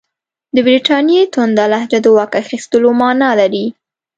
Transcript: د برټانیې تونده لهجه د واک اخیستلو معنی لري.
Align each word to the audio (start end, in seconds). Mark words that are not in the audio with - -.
د 0.55 0.57
برټانیې 0.67 1.21
تونده 1.33 1.65
لهجه 1.71 1.99
د 2.01 2.07
واک 2.15 2.31
اخیستلو 2.43 2.89
معنی 2.99 3.29
لري. 3.39 3.65